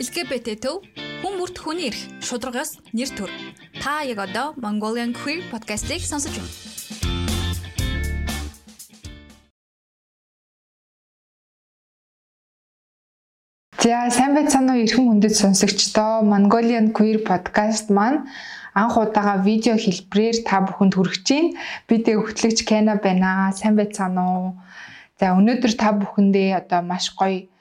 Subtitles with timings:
[0.00, 0.86] LGBT төв
[1.20, 3.28] хүн бүрт хүний эрх шударгаас нэр төр.
[3.76, 6.48] Та яг одоо Mongolian Queer podcast-ийг сонсож байна.
[13.84, 18.24] За сайн байцгаана уу эрхэм хүндэт сонсогчдоо Mongolian Queer podcast маань
[18.72, 21.52] анх удаага видео хэлбэрээр та бүхэнд хүргэж байна.
[21.84, 23.52] Би дэ хөтлөгч Кена байна.
[23.52, 24.48] Сайн байцгаана уу?
[25.20, 27.51] За өнөөдөр та бүхэндээ одоо маш гоё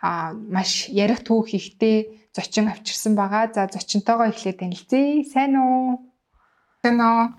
[0.00, 3.50] а маш ярих түүх ихтэй зочин авчирсан байгаа.
[3.54, 5.24] За зочинтойгоо эхлээд танилцъя.
[5.26, 6.06] Сайн уу?
[6.82, 7.34] Сайн уу?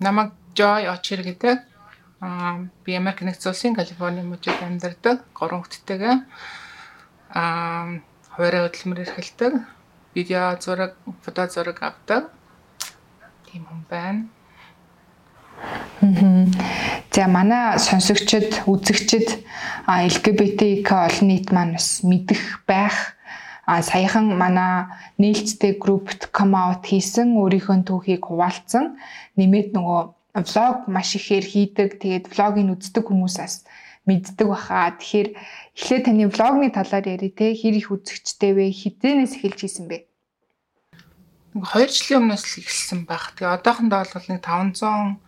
[0.00, 1.64] Намайг Joy Ochir гэдэг.
[2.20, 5.24] Аа би Америк нэгдсэн улсын Калифорни мужид амьдардаг.
[5.32, 6.16] Гурван хүүхэдтэйгээ.
[7.32, 8.00] Аа
[8.36, 9.52] хуваарай хөдөлмөр эрхэлдэг.
[10.16, 12.32] Видео зураг, фото зураг авдаг.
[13.48, 14.28] Тийм хүн байна.
[17.10, 19.40] За манай сонсогчид, үзэгчид
[19.88, 23.16] LGBTQ олон нийт маань бас мэдэх байх
[23.66, 24.86] а саяхан манай
[25.18, 28.94] нээлттэй группт come out хийсэн өөрийнхөө түүхийг хуваалцсан.
[29.34, 30.00] Нэмээд нөгөө
[30.46, 31.98] влог маш ихээр хийдэг.
[31.98, 33.66] Тэгээд влогийг үздэг хүмүүсээс
[34.06, 34.94] мэддэг баха.
[34.94, 35.28] Тэгэхээр
[35.74, 37.58] эхлээд таны влогны талаар яри те.
[37.58, 38.70] Хэр их үзэгчтэй вэ?
[38.70, 40.06] Хизэнээс эхэлж хийсэн бэ?
[41.58, 43.34] 2 жилийн өмнөөс л эхэлсэн байх.
[43.34, 45.25] Тэгээ одоохондоо бол нэг 500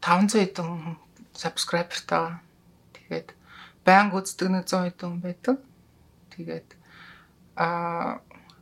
[0.00, 0.96] 500 хэдэн
[1.34, 2.38] subscriberтай.
[2.94, 3.28] Тэгээд
[3.84, 5.56] байнга үздэг нэг 100 хэдэн байдаг.
[6.34, 6.68] Тэгээд
[7.58, 8.20] аа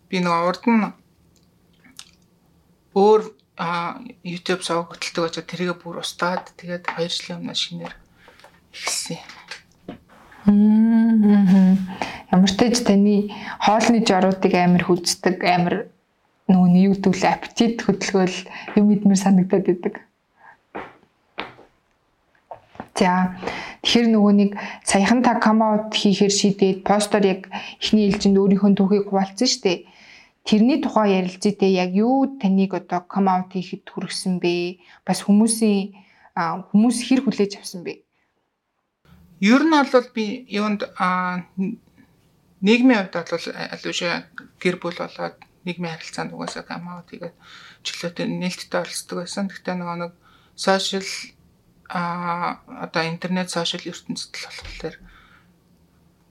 [0.08, 0.84] би нэг урд нь
[2.96, 3.22] өөр
[4.24, 7.94] YouTube сав хөтэлдэг очоо тэргээ бүр устгаад тэгээд 2 жилийн өмнө шинээр
[8.72, 9.20] эхэлсэн.
[12.32, 13.32] Ямар ч таж таны
[13.64, 15.88] хоолны жоруудыг амар хүздэг амар
[16.46, 18.38] нөгөө YouTube-л аппетит хөдөлгөөл
[18.78, 19.94] юм идмэр санагдаад байдаг.
[22.96, 23.36] За
[23.84, 24.50] тэгэхээр нөгөө нэг
[24.88, 29.78] саяхан та out хийхээр шийдээд постор яг эхний ээлжинд өөрийнхөө түүхийг хуваалцсан шүү дээ.
[30.48, 34.80] Тэрний тухай ярилцъя те яг юу таныг одоо out хийхэд хүргэсэн бэ?
[35.04, 35.92] Бас хүмүүсийн
[36.36, 38.00] хүмүүс хэр хүлээж авсан бэ?
[39.44, 40.88] Ер нь бол би юунд
[42.64, 43.84] нийгмийн хувьд бол аль
[44.56, 45.36] гэр бүл болоод
[45.68, 47.36] нийгмийн харилцаанд угаасаа out хийгээд
[47.84, 49.52] чөлөөтэй нээлттэй оролцдог байсан.
[49.52, 50.12] Гэхдээ нөгөө нэг
[50.56, 51.04] social
[51.88, 54.96] а одоо интернет сошиал ертөнцид л болохоор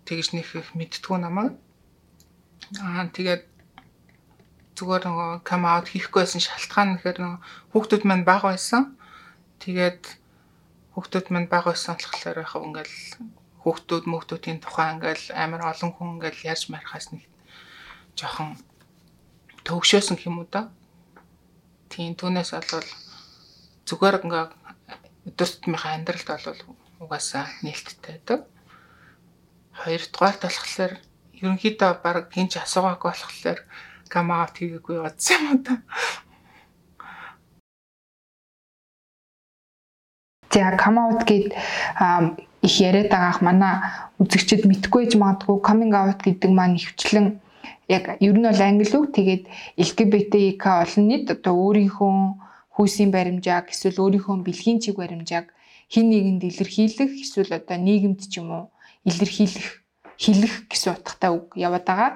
[0.06, 1.56] тэгж нэг их мэдтгүү намайг.
[2.82, 3.44] Аа тэгээд
[4.76, 7.40] зүгээр нөгөө кам аут хийхгүй байсан шалтгаан нэхэр нөгөө
[7.72, 9.00] хүүхдүүд маань бага байсан.
[9.64, 10.04] Тэгээд
[10.94, 12.96] хүүхдүүд маань бага байсан болохоор яг ингээл
[13.64, 17.24] хүүхдүүд мөхтүүдийн тухай ингээл амар олон хүн ингээл ярьж мархаас нэг
[18.20, 18.60] жоохон
[19.66, 20.70] төгшөөсөн юм уу да?
[21.90, 22.90] Тийм түүнээс бол
[23.88, 24.46] зүгээр ингээ
[25.26, 26.62] өдөр тутмынхаа амьдралд бол
[27.04, 28.40] угаасаа нээлттэй байдаг.
[29.82, 30.94] Хоёрдугаар болохоор
[31.40, 33.60] ерөнхийдөө баг хинч асуугаагүй болохоор
[34.14, 35.74] кам аут хийгээгүй бодсон юм да.
[40.54, 41.52] За кам аут гээд
[42.68, 43.76] их яриад байгаах манай
[44.22, 47.28] үзэгчд мэдгүй ч магадгүй coming out гэдэг маань ихвчлэн
[47.92, 49.44] яг ер нь бол англи үг тэгээд
[49.76, 52.16] LGBTQ олон нийт одоо өөрийнхөө
[52.76, 55.48] хүйсийн баримжааг эсвэл өөрийнхөө бэлгийн чиг баримжааг
[55.90, 58.66] хин нэгэнд илэрхийлэх эсвэл одоо нийгэмд ч юм уу
[59.08, 59.86] илэрхийлэх
[60.18, 62.12] хэлэх гэсэн утгатай үг яваад байгаа.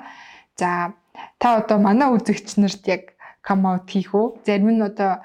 [0.59, 0.96] За
[1.40, 3.03] та одоо манай үзэгч нарт яг
[3.42, 4.44] кам аут хийх үү?
[4.46, 5.24] Зарим нь одоо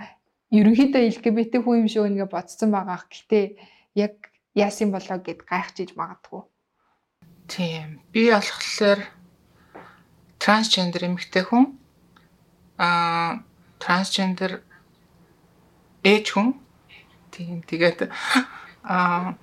[0.51, 3.03] ерөнхийдөө LGBT хүн юм шиг ингээ бодсон байгаа.
[3.11, 3.45] Гэхдээ
[3.95, 4.15] яг
[4.55, 6.43] яасан болоо гэд гайхчихж магадгүй.
[7.51, 8.01] Тийм.
[8.13, 9.01] Би болохоор
[10.39, 11.79] трансгендер эмэгтэй хүн.
[12.79, 13.43] Аа
[13.79, 14.63] трансгендер
[16.05, 16.55] ээж хүн.
[17.33, 18.13] Тийм тэгээд
[18.85, 19.35] аа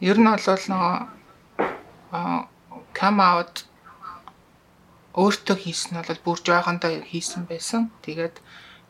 [0.00, 0.96] ер нь бол нөгөө
[2.98, 3.64] come out
[5.14, 7.90] өөртөө хийсэн нь бол бүр жоохондоо хийсэн байсан.
[8.02, 8.36] Тэгээд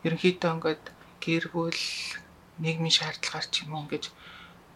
[0.05, 0.85] ерөнхийдөө ингээд
[1.21, 1.81] гэр бүл
[2.63, 4.09] нийгмийн шаардлагаар ч юм уу ингэж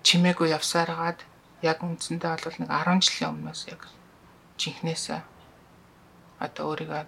[0.05, 1.19] чимээгүй явсараад
[1.65, 3.81] яг үндсэндээ бол нэг 10 жилийн өмнөөс яг
[4.61, 5.21] жинхнээсээ
[6.45, 7.03] одоо өөрийгөө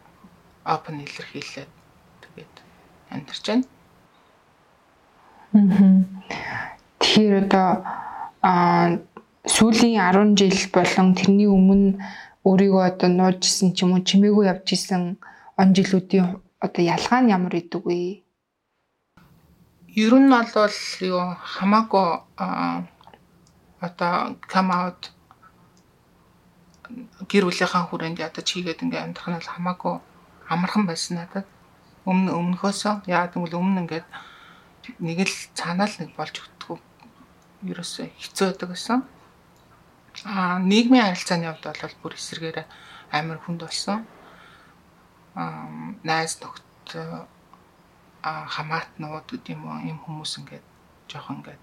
[0.66, 1.72] open илэрхийлээд
[2.26, 2.56] тэгээд
[3.14, 3.77] амьдарч байна.
[5.54, 7.70] Тэгэхээр одоо
[9.48, 11.96] сүүлийн 10 жил болон тэрний өмнө
[12.48, 15.04] өөрийгөө одоо нуужсэн ч юм уу чимээгүй явж исэн
[15.60, 18.24] он жилүүдийн одоо ялгаа нь ямар идэг вэ?
[19.96, 20.78] Ер нь бол
[21.12, 21.24] юу
[21.56, 22.08] хамаагүй
[23.88, 24.14] одоо
[24.52, 25.02] come out
[27.30, 29.96] гэр бүлийнхаа хүрээнд ядаж хийгээд ингээ амьдрах нь хамаагүй
[30.54, 31.48] амархан байсан надад.
[32.08, 34.08] Өмнө өмнөхөөсөө яа гэвэл өмнө ингээд
[35.00, 36.80] нэг л цаанаа л нэг болж өгдөг.
[37.68, 39.00] Ерөөсөө хэцүү байдаг гэсэн.
[40.26, 42.58] Аа нийгмийн харилцааны хувьд бол бүр эсрэгээр
[43.12, 44.06] амар хүнд болсон.
[45.36, 45.70] Аа
[46.04, 46.64] найз нөхд
[48.24, 50.66] аа хамаатнууд гэдэг юм уу юм хүмүүс ингээд
[51.10, 51.62] жоохон ингээд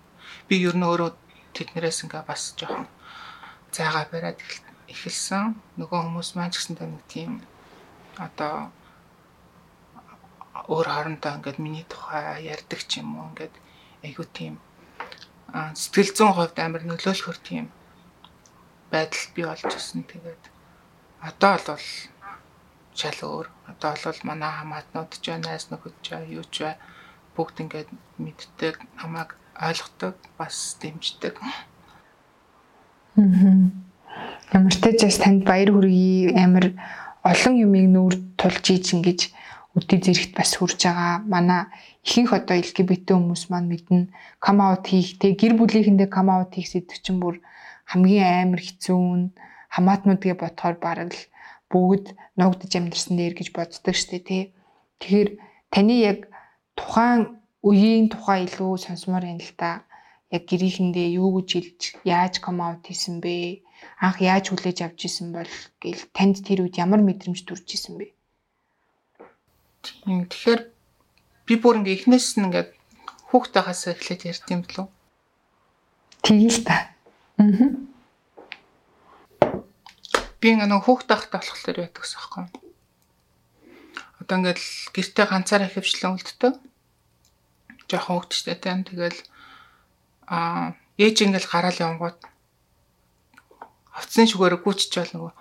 [0.48, 1.10] би ер нь өөрөө
[1.54, 2.86] тэднэрээс ингээ бас жоохон
[3.74, 4.38] зайгаа бариад
[4.88, 5.58] эхэлсэн.
[5.78, 7.30] Нөгөө хүмүүс маань ч гэсэндээ нэг тийм
[8.18, 8.70] одоо
[10.68, 13.54] өөр хоорондоо ингээд миний тухай ярьдаг ч юм уу ингээд
[14.06, 14.54] айгуу тийм
[15.54, 17.66] сэтгэл зүйн хувьд амар нөлөөлөхөр тийм
[18.94, 20.02] байдал бий болж ирсэн.
[20.06, 20.44] Тэгээд
[21.22, 21.86] одоо бол
[22.94, 23.46] шал өөр.
[23.70, 26.62] Одоо бол манай хамаатнууд ч найз нөхөд ч юу ч
[27.34, 27.90] бүгд ингээд
[28.22, 31.34] мэддэг, намайг ойлгодог, бас дэмждэг.
[34.54, 36.34] Ямар ч тач танд баяр хүргэе.
[36.38, 36.78] Амар
[37.26, 39.20] олон юмыг нүүр тулж ийж ингэж
[39.74, 41.14] үдий зэрэгт бас хүрж байгаа.
[41.34, 41.62] Манай
[42.06, 44.06] ихэнх одоо LGBT хүмүүс маань мэднэ
[44.44, 47.42] come out хийх тэг гэр бүлийнхэндээ come out хийх сэдв чинь бүр
[47.90, 49.34] хамгийн амар хэцүү нь
[49.74, 51.22] хамаатнуудгээ бодохоор бараг л
[51.70, 52.06] бүгд
[52.38, 54.42] ногдож амьдэрсэн дээр гэж боддог штэ тий.
[55.02, 55.28] Тэгэхээр
[55.74, 56.18] таны яг
[56.78, 59.82] тухайн үеийн тухай илүү сонсомоор юм л та.
[60.30, 63.66] Яг гэрийнхэндээ юу гэж хэлж яаж come out хийсэн бэ?
[63.98, 65.50] Анх яаж хүлээж авч исэн бол
[65.82, 68.13] гэл танд тэр үед ямар мэдрэмж төрж исэн бэ?
[69.84, 70.60] Тийм тэгэхээр
[71.44, 72.72] би бүр ингээ эхнээс нь ингээд
[73.28, 74.88] хүүхдээ хасаа эхлээд ярьд юм болов.
[76.24, 76.96] Тгийл та.
[77.36, 77.68] Аа.
[80.40, 82.48] Би ингээ нэг хүүхдээ хахтаа болохоор байдаг гэсэн юм.
[84.24, 84.60] Одоо ингээд
[84.96, 86.54] гэртээ ганцаараа хөвчлэн үлддэг.
[87.92, 89.20] Жохон хөвгчтэй тань тэгэл
[90.24, 92.18] аа ээж ингээл гараал явангууд
[93.92, 95.32] хувцсны шүгээрээ гүйчж бол нөгөө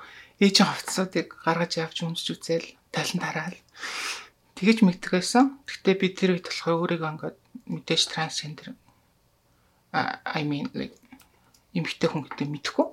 [0.44, 3.58] ээжийн хувцсуудыг гаргаж явж өмсч үзэл талан тараал
[4.58, 5.60] тэгэж мэддэг байсан.
[5.66, 7.38] Гэхдээ би тэр үед болохоор өөрийгөө ингээд
[7.70, 8.74] мэдээж трансгендер
[9.94, 10.98] I mean like
[11.78, 12.88] эмэгтэй хүн гэдэг мэдхгүй.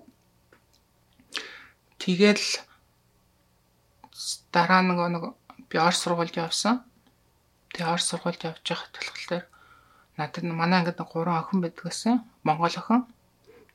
[1.96, 2.46] Тэгэл
[4.52, 5.24] дараа нэг нэг
[5.72, 6.84] би Орос сургуульд явсан.
[7.72, 9.44] Тэгээ Орос сургуульд явж байхад болохоор
[10.20, 12.20] надад манай ангид гурван охин байдаг гэсэн.
[12.44, 13.08] Монгол охин.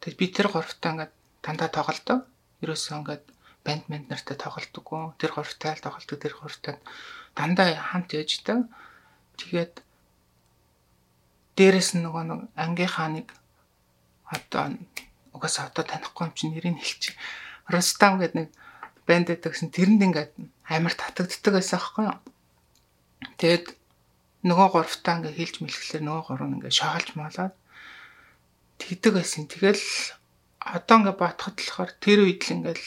[0.05, 2.29] Тэгээд би тэр гуравтаа ингээд дандаа тоглолдог.
[2.61, 3.25] Ерөөсөө ингээд
[3.65, 5.17] банд банд нартай тоглолдоггүй.
[5.17, 6.77] Тэр гуравтай л тоглолдог, тэр гуравтай
[7.35, 8.65] дандаа хамт яждаг.
[9.35, 9.83] Тэгээд
[11.55, 13.27] дээрэс нь нөгөө нэг ангийнхаа нэг
[14.27, 14.75] одоо
[15.35, 17.15] угаасаа одоо танихгүй юм чи нэрийг хэлчих.
[17.67, 18.49] Рустам гэдэг нэг
[19.07, 20.31] банд байдаг гэсэн тэрэнд ингээд
[20.71, 22.19] амар татагддаг байсан аахгүй юу.
[23.39, 23.65] Тэгээд
[24.47, 27.53] нөгөө гуравтаа ингээд хэлж мэлэхлээр нөгөө гурав нь ингээд шагалж малаад
[28.79, 29.43] тэгдэг байсан.
[29.51, 29.83] Тэгэл
[30.59, 32.81] одоо ингээд батхад болохоор тэр үед л ингээд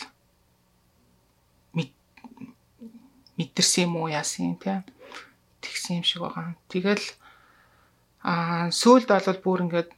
[3.38, 4.82] мэдэрсэн юм уу юм те
[5.62, 6.58] тэгсэн юм шиг байгаа.
[6.68, 7.06] Тэгэл
[8.22, 9.90] аа сүүлд бол бүр ингээд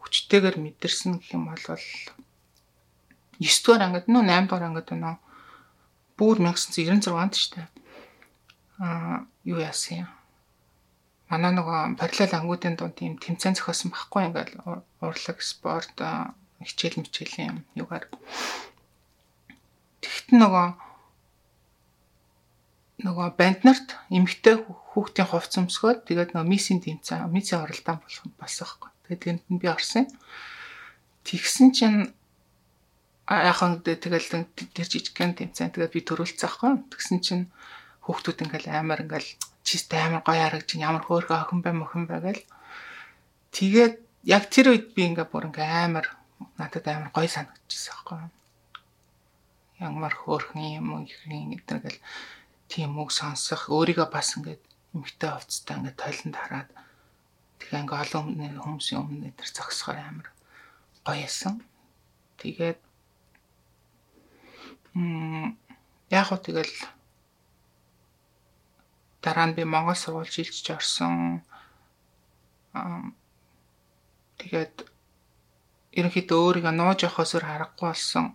[0.00, 1.58] хүчтэйгээр мэдэрсэн гэх юм бол
[3.42, 5.16] 9 дугаар ангид нөө 8 дугаар ангид нөө
[6.18, 7.66] бүр 1996 онд штэ.
[8.78, 10.10] Аа юу яасан юм.
[11.30, 14.54] Манай нөгөө параллел ангуудын дунд тийм тэмцээн зохиосон байхгүй ингээл
[15.02, 15.98] урлаг спорт
[16.62, 18.06] хичээл мичээл юм юугаар.
[19.98, 20.66] Тэгт нөгөө
[23.04, 28.64] нөгөө банд нарт эмэгтэй хүүхдийн хувц өмсгөөд тэгээд нөгөө миссийн тэмцээн миссийн оролдоон болох болсон
[28.64, 28.90] байхгүй.
[29.04, 30.08] Тэгээд тэнд нь би орсон.
[31.28, 32.00] Тэгсэн чинь
[33.28, 36.72] яахан тэгэл тэр жижигхэн тэмцээн тэгээд би төрүүлсэн байхгүй.
[36.96, 37.44] Тэгсэн чинь
[38.08, 42.48] хүүхдүүд ингээл амар ингээл чистэй амар гоё харагч ямар хөөрхөн охин бай мохин бай гэл.
[43.52, 46.08] Тэгээд яг тэр үед би ингээ бүр ингээ амар
[46.56, 48.32] надад амар гоё санагдчихсан байхгүй.
[49.84, 52.00] Ямар хөөрхөн юм гэх юм гэдэг гэл
[52.74, 54.62] тийм үг сонсох өөрийгөө бас ингээд
[54.98, 56.70] эмгтэй хувцтай ингээд тойлонд хараад
[57.62, 58.24] тэгээ ингээд олон
[58.66, 60.28] хүмүүсийн өмнө дээр зогсохоор амар
[61.06, 61.62] гоё ясан.
[62.42, 62.80] Тэгээд
[64.98, 65.54] м
[66.10, 66.74] яг хөө тэгэл
[69.22, 71.46] дараа нь би Монгол сургууль шилжиж орсон.
[74.42, 74.74] Тэгээд
[75.94, 78.34] ерөнхийдөө өөрийгөө нууж явахаас өөр харахгүй болсон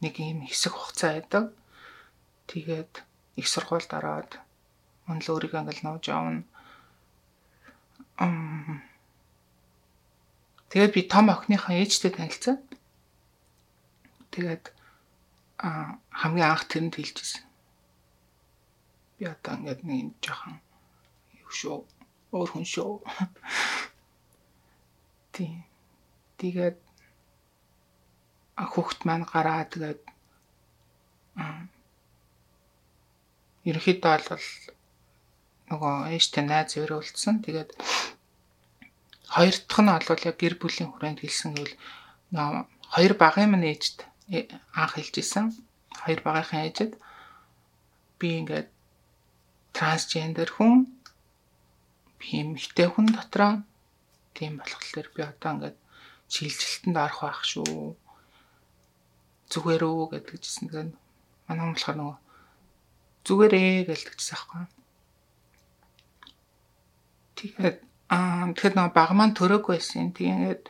[0.00, 1.44] нэг юм хэсэг хугацаа байдаг.
[2.48, 3.07] Тэгээд
[3.38, 4.42] их сургуульд ороод
[5.06, 6.42] мөн л өөрийгөө ингээл нууж явна.
[10.68, 12.58] Тэгээд би том охиныхаа ээжтэй танилцсан.
[14.34, 14.74] Тэгээд
[15.62, 17.46] а хамгийн анх тэрэнд хэлжсэн.
[19.16, 20.58] Би одоо ингээд нэг жоохон
[21.38, 21.78] юу шүү.
[22.34, 22.92] Өөр хүн шүү.
[25.32, 25.62] Тий.
[26.42, 26.76] Тэгээд
[28.58, 30.02] хүүхд маань гараа тэгээд
[33.68, 34.46] ерөнхийдөө бол
[35.68, 37.44] нөгөө ээжтэй найз өрөөлдсөн.
[37.44, 37.70] Тэгээд
[39.34, 41.76] хоёр дахь нь бол яг гэр бүлийн хүрээнд хэлсэн гэвэл
[42.92, 45.46] хоёр багын минь ээжд э, анх хэлж исэн.
[46.04, 46.92] Хоёр багийнхаа ээжэд
[48.18, 48.68] би ингээд
[49.76, 50.88] трансгендер хүн
[52.18, 53.52] би эмэгтэй хүн дотроо
[54.32, 55.76] тийм болохоор би одоо ингээд
[56.32, 57.96] шилжилтэнд орох байх шүү.
[59.52, 60.64] Зүгээр үү гэдгийгсэн.
[60.68, 60.92] Тэгээд
[61.46, 62.16] манай хүн болохоор нөгөө
[63.28, 64.64] зүгээрээ гэлдэгчсэн аахгүй.
[67.36, 67.76] Тэгээд
[68.08, 70.16] аа тэгэхээр нөгөө баг маань төрөөг байсан.
[70.16, 70.64] Тэгээд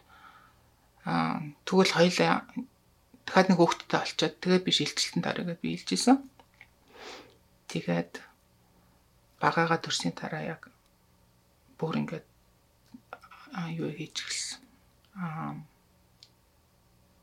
[1.07, 2.35] аа тэгвэл хоёлаа
[3.25, 6.19] дахиад нэг хүүхэдтэй олцоод тэгээд би шилжилтэнд орё гэж би хэлжсэн.
[7.71, 8.13] Тэгээд
[9.39, 10.63] багаага төрсний дараа яг
[11.79, 12.27] бүр ингээд
[13.79, 14.61] юу хийж эхэлсэн.
[15.15, 15.55] Аа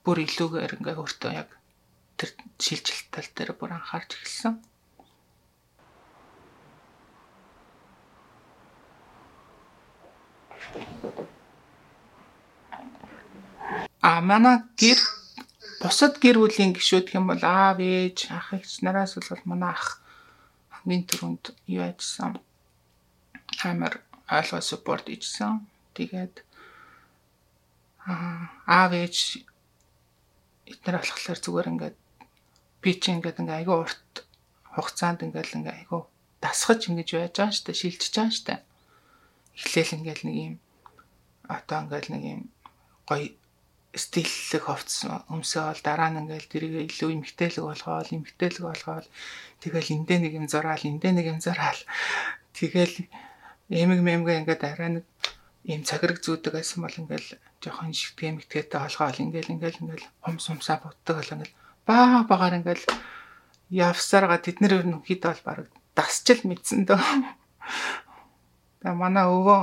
[0.06, 1.50] бүр илүүгээр ингээ өөртөө яг
[2.16, 2.30] тэр
[2.62, 4.54] шилжилт тал дээр бүр анхаарч эхэлсэн.
[14.02, 15.00] А манай гэр
[15.82, 20.02] бусад гэр бүлийн гишүүд юм бол аав ээж ах эгч нараас бол манай ах
[20.74, 21.44] хамгийн түрүүнд
[21.76, 22.38] юу ажилласан
[23.66, 23.94] амар
[24.30, 25.66] ойлгоо support хийсэн.
[25.98, 26.36] Тэгээд
[28.06, 29.16] аа аав ээж
[30.72, 31.98] эднэр болохоор зүгээр ингээд
[32.82, 34.14] би чи ингээд ингээ айгүй урт
[34.74, 36.02] хугацаанд ингээл ингээ айгүй
[36.46, 38.56] дасгаж ингэж байж байгаа штэ шилжиж байгаа штэ.
[39.58, 40.56] Эхлээл ингээл нэг юм
[41.50, 42.42] одоо ингээл нэг юм
[43.10, 43.34] гоё
[43.96, 49.08] стиллэг хувцс өмсөөл дараа нь ингээл тэрийг илүү эмгтээлэг болгоол эмгтээлэг болгоол
[49.64, 51.82] тэгэл эндээ нэг юм зураал эндээ нэг юм зураал
[52.58, 52.96] тэгэл
[53.72, 55.06] эмэг мэмгээ ингээд арай нэг
[55.66, 57.30] ийм цагираг зүүдэг байсан бол ингээл
[57.64, 61.56] жоохон шигтгэе мэгтгээтэй холгоол ингээл ингээл ингээл хум сумсаа бутдаг бол ингээл
[61.88, 62.86] баа багаар ингээл
[63.72, 65.60] явсарга тэд нэр хэд бол баг
[65.96, 67.02] дасчил мэдсэн дөө.
[68.84, 69.62] Тэгээ манай өвөө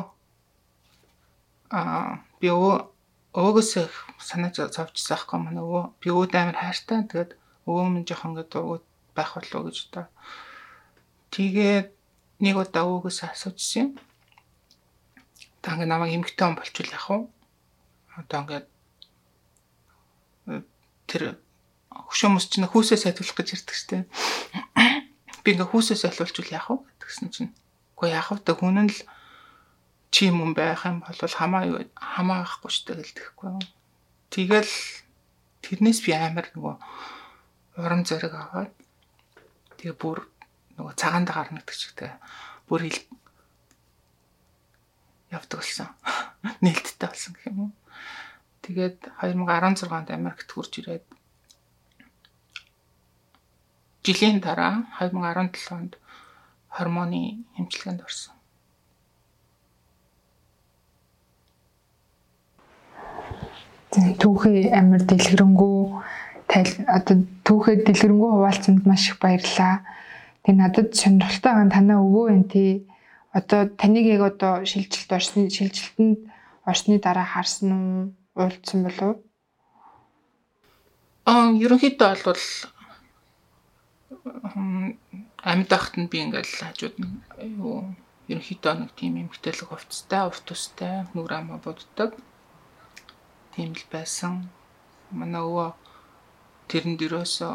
[1.73, 2.77] аа би өвөө
[3.33, 3.71] өвгөөс
[4.21, 7.33] санаж зовчихсан аахгүй манай өвөө би өвөд амар хайртай тэгээд
[7.65, 8.79] өвөө минь жоохон ингээд өвөө
[9.17, 10.07] байх болов гэж одоо
[11.33, 11.89] тэгээд
[12.43, 13.91] нэг удаа өвгөөс асуужсэн юм.
[15.63, 17.19] Та ингээ намайг эмгтэн он болчул яах вэ?
[18.19, 18.67] Одоо ингээд
[21.07, 21.39] тэр
[21.87, 23.97] хөшөөмөс чинь хүүсээ сайтуулах гэж ирдэг штэ.
[25.47, 27.55] Би ингээ хүүсээ сайтуулчул яах вэ гэдгсэн чинь.
[28.03, 28.43] Уу яах вэ?
[28.43, 28.99] Хүн нь л
[30.13, 33.65] чи юм байх юм бол хамаа хамаахгүй штэ гэлдэхгүй.
[34.29, 34.73] Тэгэл
[35.65, 36.77] тэрнээс би амар нөгөө
[37.81, 38.77] урам зориг аваад
[39.81, 40.29] тэгээ бүр
[40.77, 42.13] нөгөө цагаанд гарна гэдэг чигтэй
[42.69, 43.01] бүр хил
[45.33, 45.89] явдаг болсон.
[46.63, 47.73] Нээлттэй болсон гэх юм уу.
[48.61, 51.09] Тэгээд 2016 онд Америкт хурж ирээд
[54.05, 55.93] жилийн дараа 2017 онд
[56.69, 58.37] гормоны эмчилгээнд орсон.
[63.93, 65.77] Түүхий амир дэлгэрэнгүй
[66.89, 69.85] одоо түүхээ дэлгэрэнгүй хуваалцсанд маш их баярлалаа.
[70.41, 72.71] Тэг надад сонирхолтой байгаа танаа өвөө энэ тий
[73.37, 76.19] одоо таныг яг одоо шилжилт орсны шилжилтэнд
[76.65, 78.13] орсны дараа харсан уу?
[78.33, 79.17] Уулзсан болов уу?
[81.29, 82.45] Аа ерөнхийдөө бол
[85.45, 87.13] амьд ахт нь би ингээл хажууд нь
[87.61, 87.93] юу
[88.33, 92.17] ерөнхийдөө нэг тийм эмгтэлэг хувцастай, урт устай, нүр амаа буддаг.
[93.53, 94.49] Тийм л байсан.
[95.13, 95.71] Манай өвөө
[96.69, 97.55] тэрэнд ерөөсөө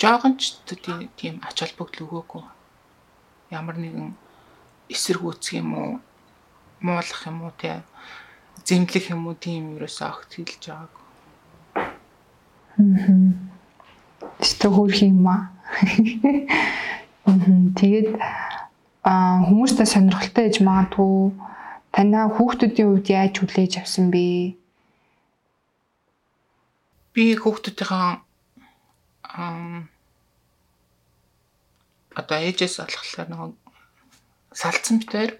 [0.00, 0.58] жоохон ч
[1.18, 2.44] тийм ач холбогдол өгөөгүй.
[3.54, 4.16] Ямар нэгэн
[4.90, 5.92] эсэргүүцэх юм уу,
[6.82, 7.78] муулах юм уу тий
[8.66, 11.04] зэмлэх юм уу тийм ерөөсөө огт хэлж байгаагүй.
[12.78, 13.50] Мм.
[14.40, 15.52] Тэстэ хөрх юм аа.
[17.78, 18.18] Тэгээд
[19.04, 21.32] а хүмүүстэй сонирхолтой ээж магадгүй
[21.94, 24.54] танаа хүүхдүүдийн хувьд яаж хүлээж авсан бэ?
[27.14, 28.08] Би хүүхдүүдийнхээ
[32.20, 33.50] одоо ээжээс болохоор нөгөө
[34.60, 35.32] салцсан битээр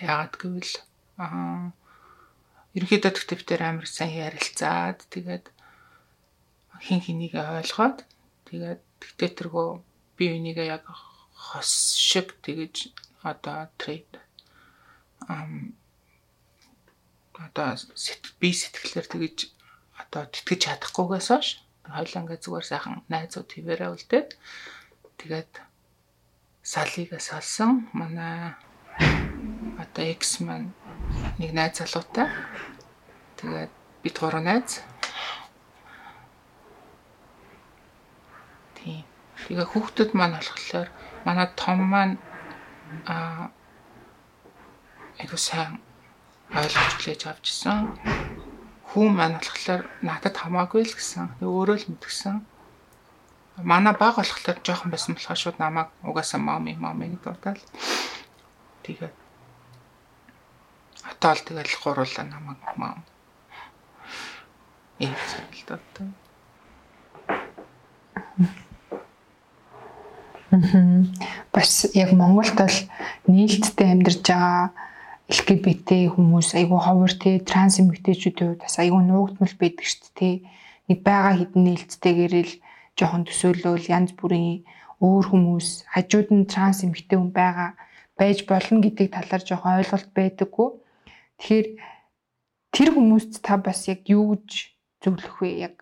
[0.00, 0.72] яагаад гэвэл
[1.20, 1.72] аа
[2.76, 5.44] ерөнхийдөө битээр амар сайн ярилцаад тэгээд
[6.86, 7.98] хин хэнийг ойлгоод
[8.48, 9.68] тэгээд тэгтээ тэргөө
[10.16, 10.84] би үнийгээ яг
[11.36, 14.08] хос шиг тэгэж одоо трейд
[17.40, 17.68] одоо
[18.40, 19.38] би сэтгэлээр тэгэж
[20.00, 21.48] одоо тэтгэж чадахгүйгээс хойш
[21.88, 24.28] хоёлаа ингээ зүгээр сайхан найзууд твэрээ үлдээд
[25.20, 25.52] тэгээд
[26.62, 28.54] салыг салсан манай
[29.80, 30.70] одоо экс маань
[31.40, 32.28] нэг найз залуутай.
[33.40, 33.72] Тэгээд
[34.02, 34.84] бид гурав найз.
[38.76, 39.04] Тийм
[39.48, 40.88] тэгээ хүүхдүүд маань болохоор
[41.24, 42.14] манай том маань
[43.08, 43.48] а
[45.20, 45.78] айгуу сайн
[46.50, 47.78] ойлгож хүлээж авч ирсэн
[48.90, 51.38] хүн маань болохоор надад хамаагүй л гэсэн.
[51.38, 52.42] Өөрөө л мэдгсэн.
[53.62, 57.62] Манай баг болохоор жоохон байсан болохоор шууд намайг угаасаа мами мами гэж бодоод
[58.82, 59.14] тэгээд
[61.06, 63.06] атаал тэгэл гуруулаа намайг мам.
[64.98, 66.10] Ийм л доо.
[71.54, 72.78] Бас яг Монголд бол
[73.30, 74.74] нээлттэй амьдарч байгаа
[75.30, 80.36] LGBT хүмүүс айгүй ховор те транс эмэгтэйчүүдийн хувьд бас айгүй нуугдмал байдаг шүү дээ.
[80.90, 82.54] Нэг байгаа хідэн нээлттэйгээр л
[82.98, 84.66] жоохон төсөөлөл янз бүрийн
[84.98, 87.78] өөр хүмүүс хажууд нь транс эмэгтэй хүн байгаа
[88.18, 90.68] байж болно гэдэг талаар жоохон ойлголт байдаггүй.
[91.38, 91.68] Тэгэхээр
[92.74, 95.70] тэр хүмүүст та бас яг юу гэж зөвлөх вэ?
[95.70, 95.74] Яг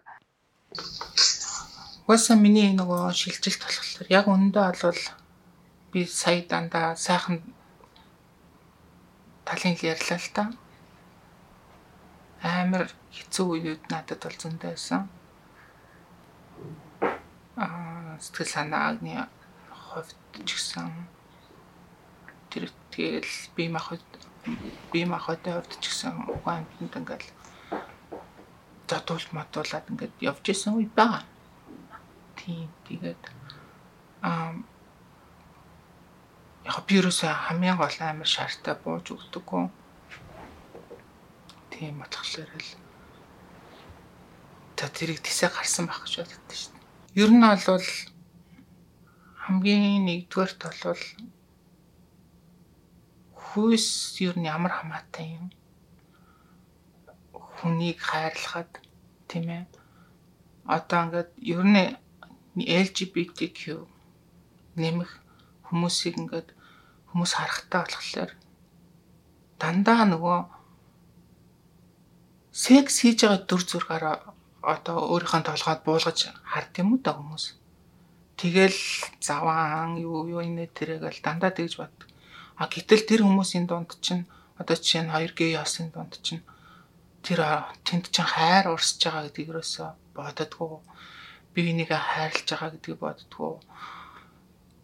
[2.04, 5.00] Угаасаа миний нөгөө шилжилт болохоор яг өндөө бол
[5.92, 7.40] би сая дандаа сайхан
[9.48, 10.44] талын ярьлаа л та.
[12.44, 15.08] Амар хэцүү үеуд надад бол зөндөө байсан.
[17.56, 19.24] Аа сэтгэл санааны
[19.72, 20.92] хувьд ч гэсэн
[22.52, 24.04] тэр тэгэл би махад
[24.92, 27.28] би махадын хувьд ч гэсэн угаан амтнд ингээл
[28.84, 31.24] задуулт матуулаад ингээд явж исэн үе байгаа.
[32.36, 33.22] Тийм тэгээд
[34.28, 34.52] аа
[36.68, 39.64] яг би юусаа хамгийн гол амар шаартай бууж өгдөггүй.
[41.72, 42.70] Тийм батглаар л
[44.76, 47.24] та тэрийг тисээ гарсан байх гэж боддог шүү дээ.
[47.24, 47.88] Ер нь бол
[49.48, 51.04] хамгийн нэгдүгээрт бол
[53.32, 53.88] хүйс
[54.28, 55.48] ер нь ямар хамаатай юм.
[57.32, 58.84] Хүнийг хайрлахад
[59.24, 59.64] тийм ээ.
[60.68, 61.96] Одоо ингээд ер нь
[62.60, 63.88] LGBTQ
[64.76, 65.10] нэмэх
[65.66, 66.57] хүмүүсийг ингээд
[67.10, 68.30] хүмүүс харахтаа болохоор
[69.60, 70.38] дандаа нөгөө
[72.64, 74.16] секс хийж байгаа дүр зургаараа
[74.62, 76.18] одоо өөрийнхөө толгойд буулгаж
[76.52, 77.44] хард юм уу та хүмүүс.
[78.40, 78.80] Тэгэл
[79.22, 81.94] заваан юу юу инээ тэрэгэл дандаа тэгж бод.
[82.60, 84.26] А гэтэл тэр хүмүүсийн дунд чинь
[84.60, 86.42] одоо жишээ нь 2G ясын дунд чинь
[87.22, 87.40] тэр
[87.86, 90.82] тэнд чинь хайр урсж байгаа гэдгийг ерөөсө бододгоо
[91.54, 93.58] би энийг хайрлаж байгаа гэдгийг боддгоо.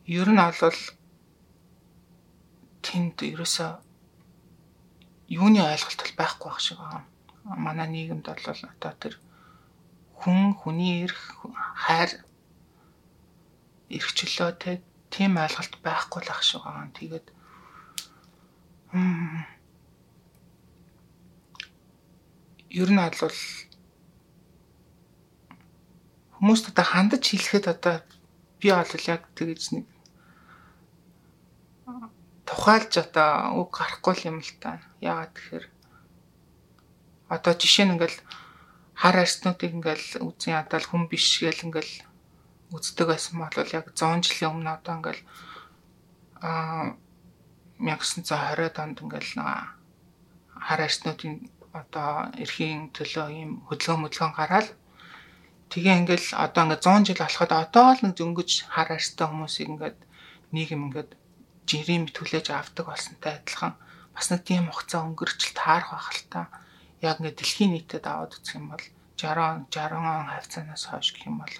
[0.06, 0.78] Ер нь бол
[2.86, 3.70] тэнд ерөөсөө
[5.32, 7.02] юуны ойлголт бол байхгүй байх шиг байгаа.
[7.44, 9.14] Манай нийгэмд бол одоо тэр
[10.20, 11.20] хүн хүний эрх
[11.84, 12.10] хайр
[13.88, 14.72] эрхчлөө те
[15.10, 16.92] тийм ойлголт байхгүй л ах шиг байгаа.
[16.92, 17.26] Тэгээд
[22.80, 23.38] ер нь бол
[26.36, 27.96] хүмүүст одоо хандаж хэлэхэд одоо
[28.60, 29.86] би бол яг тэгэж нэг
[32.54, 34.78] тухайлж одоо үг гарахгүй юм л та.
[35.02, 35.66] Яагаад тэгэхээр
[37.34, 38.18] одоо жишээ нь ингээл
[38.94, 41.94] хар арснуудыг ингээл үзэн ядал хүн биш гэл ингээл
[42.70, 45.22] үздэг байсан бол яг 100 жилийн өмнө одоо ингээл
[46.38, 46.94] а
[47.82, 51.34] 1920 онд ингээл хар арснуудын
[51.74, 54.68] одоо эрхийн төлөө ийм хөдөлгөөн хөдөлгөөн гараад
[55.74, 59.98] тэгээ ингээл одоо ингээд 100 жил болоход одоо л нэг зөнгөж хар арстай хүмүүсийг ингээд
[60.54, 61.10] нийгэм ингээд
[61.68, 63.74] жирийн түлээж авдаг болсонтой адилхан
[64.14, 66.40] бас нэг тийм хугацаа өнгөрчл таарах байх л та.
[67.00, 68.84] Яг ингээд дэлхийн нийтэд аваад үзэх юм бол
[69.18, 71.56] 60 60 он хавцаанаас хойш гэх юм бол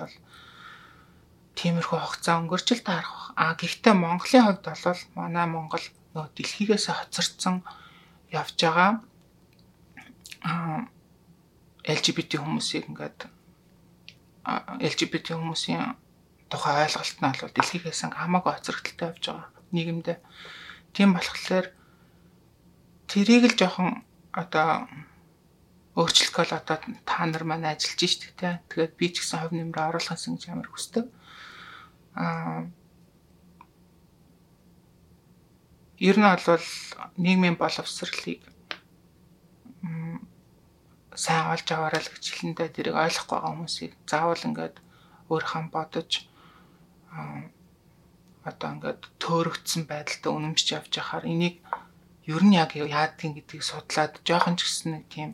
[1.59, 3.33] тиймэрхүү хугацаа өнгөрчл таарах.
[3.35, 7.67] А гэхдээ Монголын хувьд бол манай Монгол нөө дэлхийгээс хоцорсон
[8.31, 9.03] явж байгаа
[11.85, 13.27] LGBT хүмүүсийг ингээд
[14.91, 15.97] LGBT хүмүүсийн
[16.53, 20.19] тухай ойлголт нь бол дэлхийгээс хамаагүй хоцрогдолтой явж байгаа нийгэмдээ.
[20.95, 21.67] Тийм болохоор
[23.11, 24.87] тэрийг л жоохон одоо
[25.99, 28.63] өөрчлөх бол одоо та нар маань ажиллаж штэ тэ.
[28.71, 31.07] Тэгээд би ч гэсэн хувь нэмрээ оруулахсан гэж ямар хүсдэг.
[32.15, 32.71] Аа
[35.99, 36.67] ер нь бол
[37.19, 38.43] нийгмийн боловсролыг
[41.15, 44.77] сайн олж аваарай л гэж хэлэндээ тэрийг ойлгохгүй байгаа хүмүүсийг заавал ингээд
[45.31, 46.11] өөрийнхөө бодож
[48.45, 51.57] одоо ингээд төөрөгдсөн байдалтай үнэмшиж явж байхаар энийг
[52.29, 55.31] ер нь яг яадгийн гэдгийг судлаад жоохон ч гэсэн нэг тийм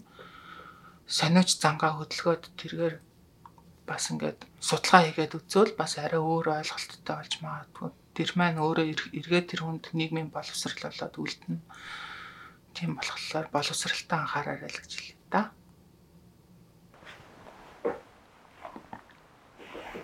[1.06, 2.94] сониуч зангаа хөдөлгөөд тэргээр
[3.90, 7.90] бас ингээд судалгаа хийгээд үзвэл бас арай өөр ойлголттой болж магадгүй.
[8.14, 8.86] Тэр маань өөрөө
[9.18, 11.58] эргээд тэр хүнд нийгмийн боловсрал болоод үлдэнэ.
[12.74, 15.50] Тийм болохоор боловсралтай анхаараарай л гэж хэлээ да.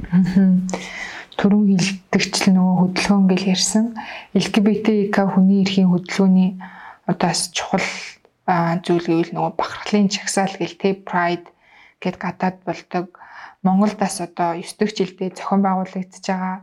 [1.41, 3.87] түрүүн хилдэгчл нөгөө хөдөлгөөн гэж ярьсан.
[4.33, 6.51] LGBTQ хүний эрхийн хөдөлгөөний
[7.11, 7.89] одоо бас чухал
[8.85, 11.49] зүйл гэвэл нөгөө бахархлын чагсаал гэл те pride
[12.01, 13.07] гэд гадаад болдог.
[13.67, 16.57] Монголдас одоо 9 дэх жилдээ зохион байгуулагдж байгаа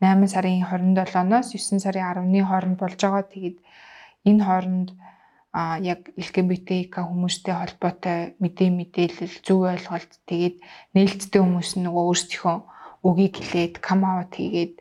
[0.00, 3.24] 8 сарын 27-ноос 9 сарын 10-ны хооронд болж байгаа.
[3.30, 3.58] Тэгээд
[4.28, 4.88] энэ хооронд
[5.56, 10.56] а яг LGBTQ хүмүүстэй холбоотой мэдээ мэдээлэл зөв ойлголт тэгээд
[10.92, 12.56] нээлттэй хүмүүс нөгөө өөрсдийнхөө
[13.06, 14.74] үгийг хэлээд come out хийгээд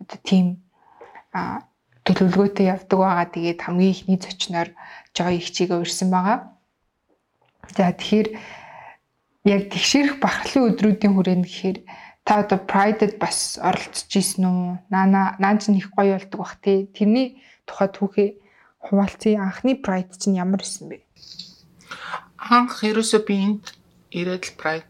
[0.00, 0.46] одоо тийм
[2.04, 3.26] төлөвлөгөөтэй явдаг байгаа.
[3.32, 4.68] Тэгээд хамгийн ихний зочноор
[5.16, 6.38] Joy их чигээ урьсан байгаа.
[7.76, 8.28] За тэгэхээр
[9.46, 11.78] яг тэгшэрх бахархлын өдрүүдийн хүрээнд гэхээр
[12.26, 14.64] та одоо Pride-д бас оролцож исэн үү?
[14.90, 16.90] Наана наач их гоё болдог бах тий.
[16.90, 18.30] Тэрний тухай түүхээ
[18.90, 19.46] хуваалцъя.
[19.46, 21.06] Анхны Pride чинь ямар исэн бэ?
[22.36, 23.64] Анх ерөөсөө би энд
[24.10, 24.89] ирээд Pride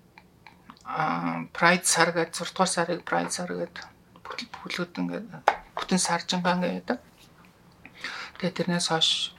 [1.55, 3.87] Pride сар гэж 6 дугаар сарыг Pride сар гэдэг
[4.63, 5.27] бүлгүүд ингээд
[5.79, 6.99] бүтэн саржингаан гэдэг.
[8.39, 9.35] Тэгээ тэрнээс хойш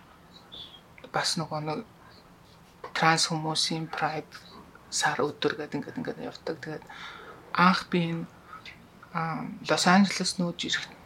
[1.11, 1.79] бас нөгөө нэг
[2.95, 4.31] транс хүмүүсийн Pride
[4.87, 6.55] сар өдөр гэдэг ингээд ингээд явдаг.
[6.63, 6.85] Тэгээд
[7.55, 8.25] анх би энэ
[9.67, 10.59] Лос Анжелес нүүж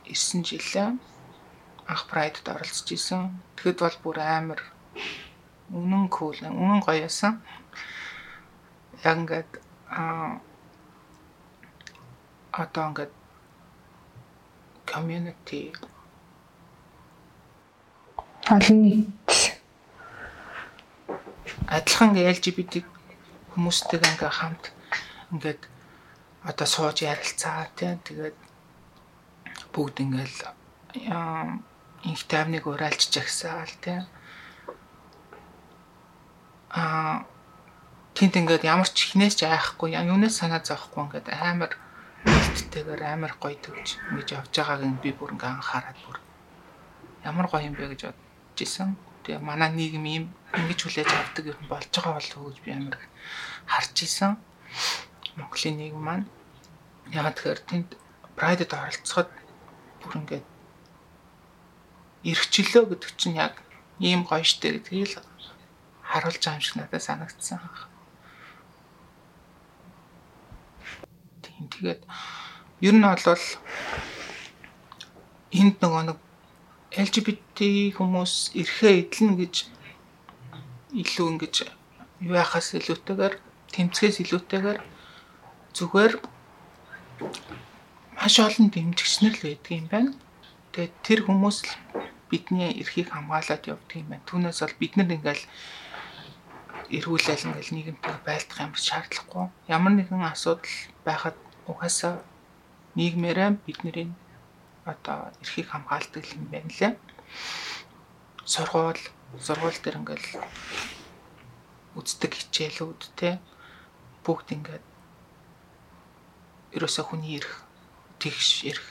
[0.06, 0.94] ирсэн жилээ
[1.90, 3.42] анх Pride-д оролцож исэн.
[3.58, 4.62] Тэгэхэд бол бүр амар
[5.74, 7.42] үнэн кул, үнэн гоё ясан.
[9.02, 9.52] Яг ингээд
[9.90, 10.40] а
[12.52, 13.14] одоо ингээд
[14.86, 15.74] community.
[18.50, 19.32] Олон нийт
[21.68, 22.74] адилхан LGBT
[23.52, 24.66] хүмүүстэйгээ ингээ хамт
[25.34, 25.62] ингээд
[26.50, 27.68] одоо сууж ярилцаа.
[27.76, 28.38] Тийм тэгээд
[29.74, 30.40] бүгд ингээл
[32.06, 34.06] инх тайвныг урайлж жагсаал тийм
[36.70, 37.26] а
[38.16, 41.72] тент ингээд ямар ч хинээс ч айхгүй юунаас санаа зовхгүй ингээд амар
[42.24, 46.18] нэлттэйгээр амар гоё төгж ингэж явж байгааг нь би бүр ингээ анхаарал бүр
[47.28, 48.96] ямар гоё юм бэ гэж бодож исэн.
[49.28, 50.26] Тэгээ манай нийгэм ийм
[50.56, 52.98] ингэж хүлээж авдаг юм болж байгаа болов уу гэж би амар
[53.68, 54.32] харж исэн.
[55.36, 56.26] Монголын нийгэм маань
[57.12, 57.90] ягаад тэгэхээр тэнд
[58.40, 59.30] прайдд оролцоход
[60.02, 60.46] бүр ингээд
[62.32, 63.60] эргчлөө гэдэг чинь яг
[64.00, 65.20] ийм гоё штэ гэдгийг л
[66.10, 67.60] харуулж байгаа юм шиг надад санагдсан.
[71.56, 72.02] Тийм тэгээд
[72.84, 73.44] ер нь бол
[75.56, 76.20] энд нөгөө нэг
[76.96, 77.60] LGBT
[77.96, 79.56] хүмүүс эрхээ эдлэн гэж
[80.96, 81.56] илүү ингэж
[82.28, 83.36] юу яхаас илүүтэйгээр
[83.72, 84.80] тэмцгээс илүүтэйгээр
[85.76, 86.14] зүгээр
[88.20, 90.12] маш олон дэмжигчнэр л байдаг юм байна.
[90.72, 91.72] Тэгээд тэр хүмүүс л
[92.32, 94.28] бидний эрхийг хамгаалаад явдаг юм байна.
[94.28, 95.44] Түүнээс бол бид нар ингээл
[96.96, 99.46] эргүүлэл ингээл нийгэмтэй байлдах юм шаардлагагүй.
[99.68, 101.36] Ямар нэгэн асуудал байхад
[101.70, 102.22] угаасаа
[102.96, 104.10] нийгмээрээ бидний
[104.86, 106.94] одоо эрхийг хамгаалдаг юм байна лээ.
[108.46, 109.04] Сургууль,
[109.46, 110.28] сургууль дээр ингээл
[111.98, 113.30] үздэг хичээлүүд те
[114.24, 114.86] бүгд ингээд
[116.78, 117.66] ерөөсөө хүний эрх
[118.22, 118.86] тэгш эрх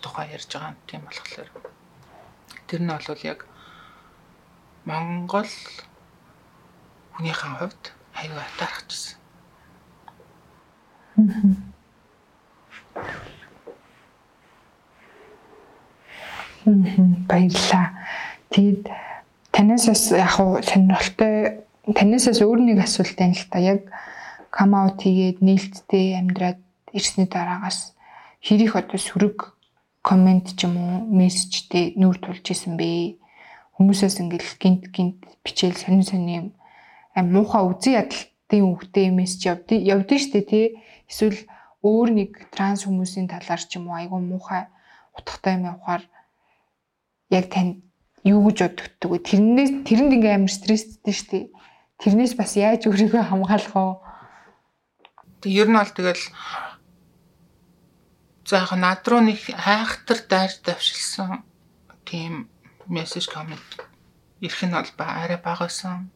[0.00, 1.50] тухай ярьж байгаа юм тийм болохоор
[2.68, 3.40] тэр нь бол яг
[4.88, 5.52] Монгол
[7.14, 7.84] хүнийхэн хувьд
[8.16, 9.16] аюу атаархажсэн.
[17.28, 17.86] баярлаа.
[18.50, 18.88] Тэгэд
[19.52, 23.58] танаас бас яг уу сонирхолтой танаас бас өөр нэг асуулт байна л та.
[23.58, 23.80] Яг
[24.54, 26.60] come out хийгээд нээлттэй амьдраад
[26.94, 27.92] ирсний дараагаас
[28.40, 29.58] хэрэг одоо сөрөг
[30.00, 33.18] комент ч юм уу мессежтэй нүүр тулж исэн бэ?
[33.76, 36.48] Хүмүүсээс ингээл гинт гинт бичээл сонир сонир юм
[37.16, 40.66] муухай үзий ядалтын үгтэй мессеж явдсан явдсан шүү дээ тий.
[41.10, 41.38] Эсвэл
[41.84, 44.64] өөр нэг транс хүмүүсийн талаар ч юм уу айгүй муухай
[45.12, 46.02] утгатай юм явахаар
[47.30, 47.84] яг тань
[48.24, 49.18] юу гэж бодогддог вэ?
[49.20, 51.38] Тэрнээс тэрэнд ингээм амар стресстэй штэ.
[52.00, 54.00] Тэрнээс бас яаж өөрийгөө хамгаалах вэ?
[55.44, 56.24] Тэг ер нь бол тэгэл
[58.44, 61.44] За яг над руу нэг хайхтар дайр давшилсан
[62.04, 62.48] тийм
[62.86, 63.64] мессеж коммент
[64.44, 66.12] ирэх нь бол арай багасан.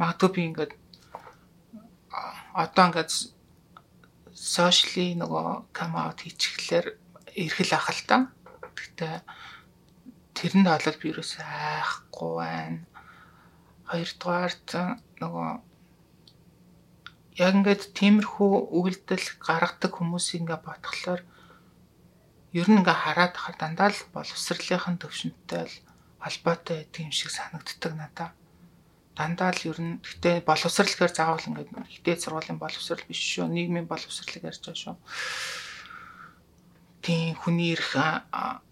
[0.00, 0.72] Магадгүй би ингээд
[2.56, 3.12] одоо ингээд
[4.42, 6.86] сошиали нөгөө кам аут хийчихлээр
[7.38, 8.16] ирхэл ах л та.
[8.74, 9.16] Гэхдээ
[10.34, 12.82] тэрэнд бол би юус айхгүй байна.
[13.86, 14.68] Хоёрдугаарт
[15.22, 15.48] нөгөө
[17.38, 21.22] яг ингээд тиймэрхүү үйлдэл гаргадаг хүмүүсийг ингээд ботхолоор
[22.58, 25.74] ер нь ингээ хараад хахад дандаа л боловсролынхын төвшөнтэй л
[26.18, 28.34] холбоотой байдаг юм шиг санагддаг надад.
[29.12, 33.44] Дандаа л ер нь гэтээ боловсрал гэхээр заавал ингээ хитээ сургуулийн боловсрал биш шүү.
[33.52, 34.96] нийгмийн боловсралыг ярьж байгаа шүү.
[37.04, 37.92] Тийм хүний эрх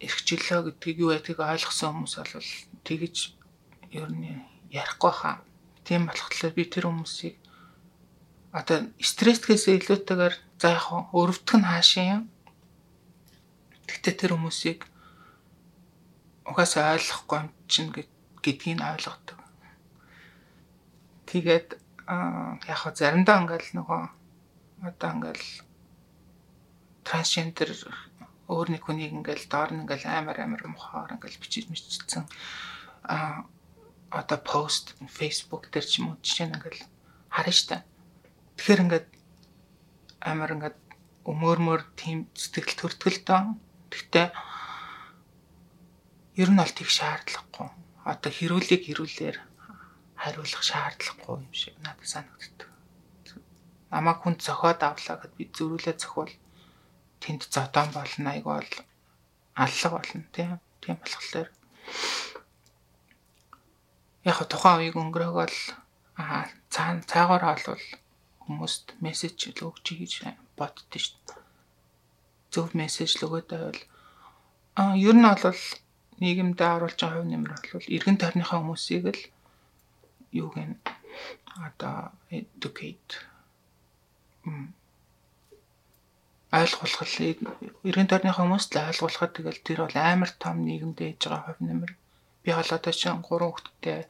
[0.00, 2.50] эрхчлөө гэдгийг юу байдгийг ойлгосон хүмүүс бол
[2.88, 3.16] тэгэж
[3.92, 5.42] ер нь ярихгүй хаа.
[5.84, 7.36] Тийм болохоор би тэр хүмүүсийг
[8.54, 12.22] одоо стресстгээсээ илүүтэйгээр за яг өрөвдөх нь хаашаа юм.
[13.90, 14.86] Гэтэ тэр хүмүүсийг
[16.46, 19.39] угаасаа ойлгохгүй юм чинь гэдгийг ойлгодог.
[21.30, 21.78] Тэгээд
[22.66, 24.02] яг хөө заримдаа ингээл нөгөө
[24.90, 25.46] одоо ингээл
[27.06, 27.70] трансгендер
[28.50, 32.26] өөр нэг хүнийг ингээл доор нь ингээл амар амар мухаар ингээл бичиж мичсэн
[33.06, 33.46] а
[34.10, 36.82] одоо пост фейсбુક дээр ч юм уу жишээ нь ингээл
[37.30, 37.86] харна штэ.
[38.58, 39.06] Тэгэхээр ингээд
[40.26, 40.78] амар ингээд
[41.30, 43.54] өмөрмөр тийм сэтгэл төртгөл доо.
[43.94, 44.26] Гэхдээ
[46.42, 47.70] ер нь бол тийг шаардлагагүй.
[48.02, 49.36] Одоо хэрүүлийг хэрүүлээр
[50.22, 52.68] хариулах шаардлагагүй юм шиг надад санагддаг.
[53.90, 56.32] Намаа хүн зохиод авлаа гэд би зөрүүлээ зохиол
[57.22, 58.72] тэнд зодон болно айгу бол
[59.64, 61.48] аллах болно тийм тийм болохоор
[64.28, 65.56] яг тухайн үеиг өнгөрөөг бол
[66.20, 67.84] аа цаа цаагаар бол
[68.44, 70.12] хүмүүст мессеж л өгч гэж
[70.58, 71.40] боддөө шүү дээ.
[72.52, 73.80] Зөв мессеж л өгөөд байвал
[74.80, 75.62] аа ер нь бол
[76.20, 79.22] нийгэмдээ оруулж байгаа хувь нэмэр бол эргэн тойрныхаа хүмүүсийг л
[80.32, 80.76] юуг нь
[81.66, 83.12] одоо educate.
[86.50, 87.12] Ойлгуулах
[87.86, 91.92] эргэн тойрны хүмүүст л ойлгуулахад тэгэл тэр бол амар том нийгэмд ээж байгаа хувь нэмэр.
[92.42, 94.00] Би бол одоо чинь 3 хүүхэдтэй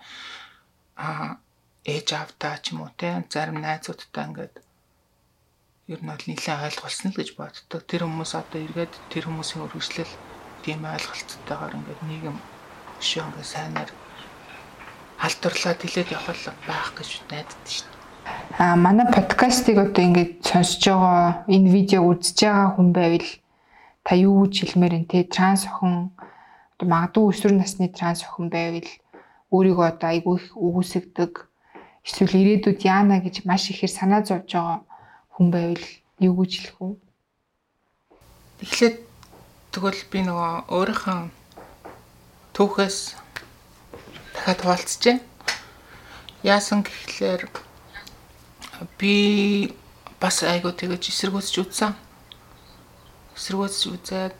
[0.97, 1.37] а
[1.85, 4.55] ээж авдаа ч юм уу те зарим найзуудтай ингээд
[5.93, 7.81] ер нь бол нэлээд ойлгуулсан л гэж боддог.
[7.85, 10.15] Тэр хүмүүс одоо эргээд тэр хүмүүсийн үргэлжлэл
[10.65, 12.37] тийм ойлголцтойгоор ингээд нийгэм
[13.01, 13.91] өшөө ингээд сайнаар
[15.21, 18.01] халдварлаад хилээд явах байх гэж найдад шүү дээ.
[18.59, 23.29] А манай подкастыг одоо ингээд сонсож байгаа энэ видеог үзэж байгаа хүн байвал
[24.05, 26.17] та юу гэж хэлмээр энэ те транс охин
[26.75, 28.91] одоо магадгүй өсвөр насны транс охин байвал
[29.53, 31.33] өөрийгөө одоо айгүй их үгүйсгдэг
[32.07, 34.79] эсвэл ирээдүйд яана гэж маш ихээр санаа зовж байгаа
[35.37, 35.87] хүн байвал
[36.19, 36.97] юу гэж хэлэх вэ?
[38.61, 38.95] Тэгэхээр
[39.73, 41.21] тэгвэл би нөгөө өөрийнхөө
[42.57, 42.99] түүхээс
[44.40, 45.20] дахиад хуваалцжээ.
[46.42, 47.44] Яасан гэхлээр
[48.96, 49.76] би
[50.16, 51.92] бас айгуу тэгэж эсэргүүцэж үзсэн.
[53.37, 54.38] Эсэргүүцэж үзээд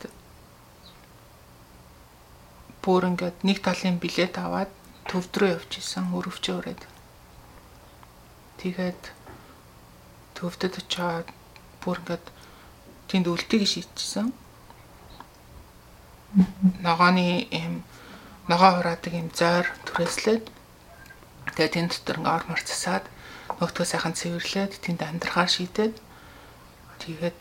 [2.80, 4.72] бүр ингээд нэг талын билет аваад
[5.04, 6.82] төвд рүү явж исэн өрөвчөө өрөөд.
[8.64, 9.02] Тэгээд
[10.32, 11.28] төвдөд очиод
[11.84, 12.24] бүр ингээд
[13.12, 14.32] тэнд үлдгийг шийдчихсэн.
[16.80, 17.84] Ногооны юм
[18.50, 20.44] ногоо хураадаг юм зойр түрээслээд
[21.54, 23.06] тэгээ тэнд дотор ингээ ор мор засаад
[23.62, 25.94] нөгтөө сайхан цэвэрлээд тэнд амьдрахаар шийдээд
[26.98, 27.40] тэгээд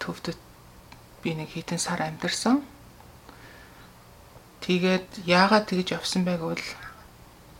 [0.00, 0.38] төвдөд
[1.22, 2.64] би нэг хитэн сар амьдэрсэн.
[4.64, 6.64] Тэгээд яагаад тэгж явсан байг бол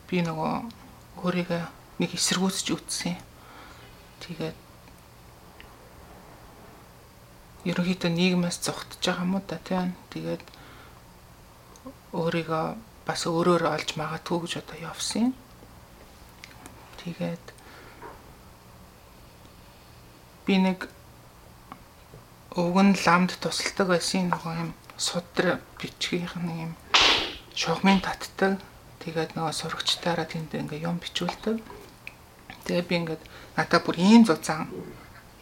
[0.09, 0.53] би нөгөө
[1.21, 1.63] өөрийгөө
[2.01, 3.17] нэг эсэргүүцэж үтсэн.
[4.25, 4.57] Тэгээд
[7.69, 9.93] ерөнхийдөө нийгмээс зогтож байгаа юм уу да тийм.
[10.09, 10.41] Тэгээд
[12.13, 12.67] өөрийгөө
[13.07, 15.35] бас өөрөөр олж магадгүй гэж одоо явсан юм.
[17.01, 17.47] Тэгээд
[20.47, 20.91] би нэг
[22.59, 26.73] өвгөн ламд тусалдаг байсан нөгөө юм судар бичгийнх нь юм
[27.55, 28.59] шугамын татдаг.
[29.01, 31.57] Тэгээд нөгөө сурагчдаараа тэнд ингээ юм бичүүлдэг.
[32.67, 33.23] Тэгээ би ингээд
[33.55, 34.67] надад бүр ийм зузаан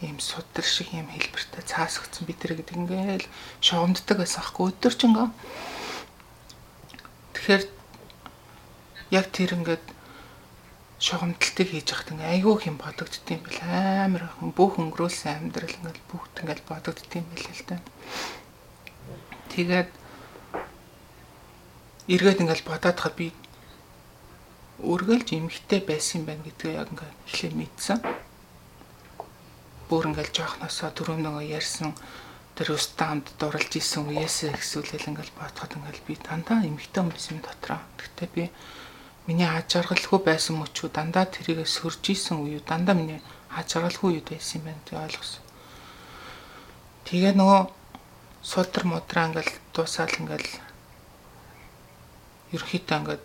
[0.05, 3.27] ийм судар шиг ийм хэлбэртэй цаас өгсөн бид тэр гэдэг ингээл
[3.59, 5.27] шугамддаг байсан аахгүй өдөржингөө
[7.39, 7.63] Тэгэхээр
[9.15, 9.85] яг тэр ингээд
[10.99, 16.35] шугамдалтыг хийж яхад ингээ айгүй хэм бодогдд юм бэл амар бүх өнгөрүүлсэн амьдрал ингээл бүгд
[16.43, 17.79] ингээл бодогдд юм бэл л та.
[19.55, 19.89] Тэгээд
[22.11, 23.31] эргээд ингээл бодоод хаа би
[24.83, 27.99] өргөлж эмхтэй байсан юм байна гэдгээ яг ингээ эхлээ мэдсэн.
[29.87, 31.95] Бүр ингээл жоохносоо түрүүн нөгөө ярьсан
[32.59, 37.79] тэр устаанд дурлж исэн үеэсээ ихсүүлэл ингээл бодоход ингээл би дандаа эмхтэн байсан дотроо.
[37.95, 38.43] Гэхдээ би
[39.31, 44.27] миний аж аргалгүй байсан мөчүү дандаа тэрийг сөрж исэн үе дандаа миний аж аргалгүй үед
[44.35, 45.43] байсан юм байна гэж ойлгосон.
[47.07, 47.61] Тэгээ нөгөө
[48.43, 50.51] сулдар мудраа ингээл дуусаал ингээл
[52.59, 53.23] ерөөхдөө ингээд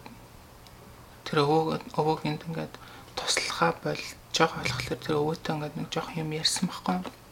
[1.26, 2.74] тэр өвөө өвөөгийн ингээд
[3.18, 7.23] туслахаа болж байгаа болохоор тэр өвөөтэй ингээд нэг жоох юм ярьсан байхгүй юу?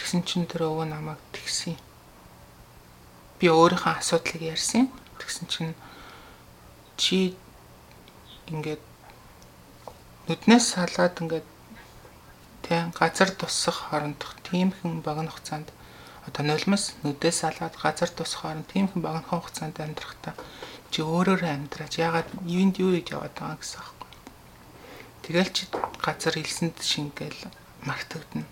[0.00, 1.76] Тэгсэн чинь тэр өвөө намайг тэгсэн.
[3.36, 4.88] Би өөрийнхөө асуудлыг ярьсан.
[5.20, 5.76] Тэгсэн чинь
[6.96, 7.36] чи
[8.48, 8.80] ингээд
[10.24, 11.44] нүднээс салаад ингээд
[12.64, 15.68] тэг газар тусах хоорондох тиймхэн богино хугацаанд
[16.24, 20.32] одоо нулимс нүдээс салаад газар тусах хооронд тиймхэн богино хугацаанд амьдрахтаа
[20.88, 24.10] чи өөрөөр амьдраач ягаад юунд юу хийж яваад байгаа гэсэн аахгүй.
[25.28, 25.62] Тэгэл чи
[26.00, 27.52] газар илсэнд шингээл
[27.84, 28.48] мартагдана.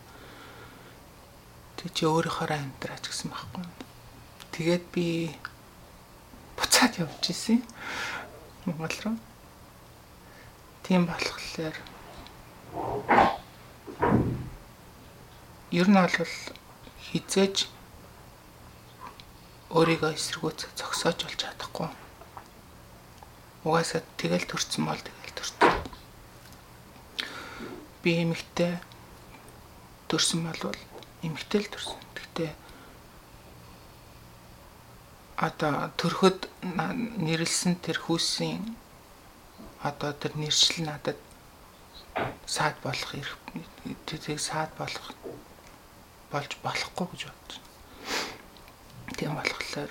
[1.79, 3.63] Тэг чи өөрийнхөө амьдраач гэсэн байхгүй.
[4.51, 5.31] Тэгээд би
[6.59, 7.63] буцаад явж исэн.
[8.67, 9.17] Монгол руу.
[10.83, 11.77] Тийм болохоор
[15.71, 16.17] ер нь бол
[17.07, 17.71] хизээж
[19.71, 21.89] өөрийгөө эсэргүүц зогсоож болж чадахгүй.
[23.69, 25.77] Угаасаа тэгэл төрцөн бол тэгэл төрцөн.
[28.03, 28.81] Би эмэгтэй
[30.09, 30.73] төрсөн бол
[31.23, 32.01] эмэгтэй л төрсөн.
[32.15, 32.51] Гэхдээ
[35.39, 36.51] одоо төрөхөд
[37.23, 38.75] нэрлсэн тэр хүүсийн
[39.83, 41.19] одоо тэр нэршил надад
[42.47, 43.15] саад болох
[44.07, 45.15] тэрийг саад болох
[46.31, 47.63] болж болохгүй гэж бодсон.
[49.15, 49.91] Тийм болохоор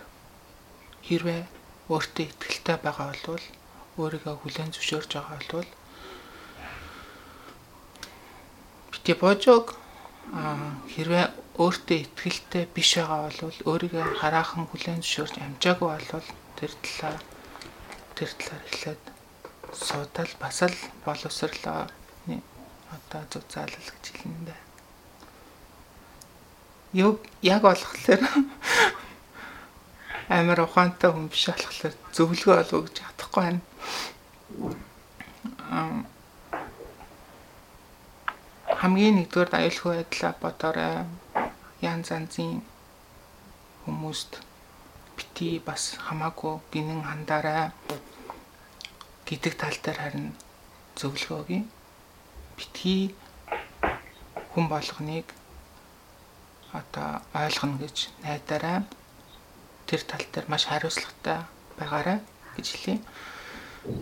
[1.08, 1.42] хэрвээ
[1.88, 3.46] өөртөө ихтэй байгаа бол
[3.98, 5.72] өөрийгөө хүлээн зөвшөөрж байгаа бол
[8.92, 9.66] бити божог
[10.94, 16.28] хэрвээ өөртөө ихтэй биш байгаа бол өөрийгөө хараахан хүлээн зөвшөөрж амжаагүй бол
[16.60, 17.16] тэр талаа
[18.18, 19.04] тэр талаар эхлээд
[19.72, 21.88] суудал бас л боловсрлоо
[22.92, 24.62] одоо зүг заалал гэж хэлнэ дээ.
[27.04, 28.22] Юу яг болохоор
[30.38, 33.62] амар ухаантай хүн биш болохоор зөвлөгөө олов гэж чадахгүй байна.
[38.78, 41.10] Хамгийн нэгдүгээр аюулгүй байдлаа бодорой.
[41.82, 42.62] Ян занзын
[43.86, 44.38] хүмүүст
[45.18, 47.74] бити бас хамаагүй гинэн хандаарай
[49.26, 50.28] гэдэг тал дээр харин
[50.94, 51.62] зөвлөгөө өгье.
[52.58, 53.18] Битгий
[54.54, 55.26] хүн болгоныг
[56.70, 58.86] одоо ойлгоно гэж найдаарай
[59.90, 61.50] тэр тал дээр маш хариуцлагатай
[61.82, 62.20] байгаарай
[62.54, 63.02] гэж хэлье.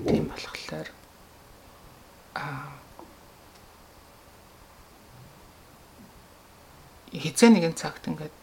[0.07, 0.87] Тийм болохоор
[2.35, 2.84] аа
[7.23, 8.35] хизээ нэгэн цагт ингээд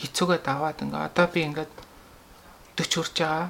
[0.00, 1.72] хэцүүгээ даваад ингээ одоо би ингээд
[2.76, 3.48] 40 хүрч байгаа.